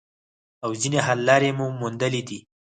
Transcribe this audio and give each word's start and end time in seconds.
او 0.63 0.71
ځینې 0.81 0.99
حل 1.07 1.19
لارې 1.27 1.49
مو 1.57 1.65
موندلي 1.79 2.21
دي 2.27 2.39